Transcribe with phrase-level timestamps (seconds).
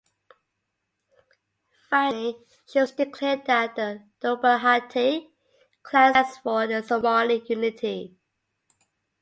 [1.91, 2.35] Finally,
[2.67, 5.27] chiefs declared that the Dulbahante
[5.83, 8.17] clan stands for the Somali unity.